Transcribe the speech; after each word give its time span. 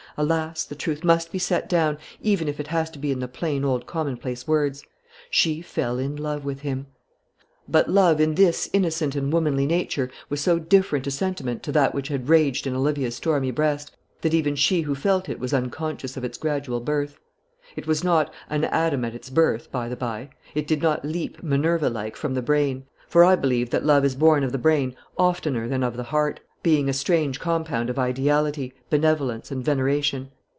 Alas! 0.17 0.65
the 0.65 0.75
truth 0.75 1.05
must 1.05 1.31
be 1.31 1.39
set 1.39 1.69
down, 1.69 1.97
even 2.21 2.49
if 2.49 2.59
it 2.59 2.67
has 2.67 2.89
to 2.89 2.99
be 2.99 3.13
in 3.13 3.21
the 3.21 3.29
plain 3.29 3.63
old 3.63 3.85
commonplace 3.87 4.45
words. 4.45 4.83
She 5.29 5.61
fell 5.61 5.97
in 5.97 6.17
love 6.17 6.43
with 6.43 6.59
him. 6.59 6.87
But 7.65 7.89
love 7.89 8.19
in 8.19 8.35
this 8.35 8.69
innocent 8.73 9.15
and 9.15 9.31
womanly 9.31 9.65
nature 9.65 10.11
was 10.27 10.41
so 10.41 10.59
different 10.59 11.07
a 11.07 11.11
sentiment 11.11 11.63
to 11.63 11.71
that 11.71 11.95
which 11.95 12.09
had 12.09 12.27
raged 12.27 12.67
in 12.67 12.75
Olivia's 12.75 13.15
stormy 13.15 13.51
breast, 13.51 13.95
that 14.19 14.33
even 14.33 14.57
she 14.57 14.81
who 14.81 14.95
felt 14.95 15.29
it 15.29 15.39
was 15.39 15.53
unconscious 15.53 16.17
of 16.17 16.25
its 16.25 16.37
gradual 16.37 16.81
birth. 16.81 17.17
It 17.77 17.87
was 17.87 18.03
not 18.03 18.33
"an 18.49 18.65
Adam 18.65 19.05
at 19.05 19.15
its 19.15 19.29
birth," 19.29 19.71
by 19.71 19.87
the 19.87 19.95
by. 19.95 20.29
It 20.53 20.67
did 20.67 20.81
not 20.81 21.05
leap, 21.05 21.41
Minerva 21.41 21.89
like, 21.89 22.17
from 22.17 22.33
the 22.33 22.41
brain; 22.41 22.83
for 23.07 23.23
I 23.23 23.37
believe 23.37 23.69
that 23.69 23.85
love 23.85 24.03
is 24.03 24.15
born 24.15 24.43
of 24.43 24.51
the 24.51 24.57
brain 24.57 24.93
oftener 25.17 25.69
than 25.69 25.83
of 25.83 25.95
the 25.95 26.03
heart, 26.11 26.41
being 26.63 26.87
a 26.87 26.93
strange 26.93 27.39
compound 27.39 27.89
of 27.89 27.97
ideality, 27.97 28.71
benevolence, 28.91 29.49
and 29.49 29.65
veneration. 29.65 30.29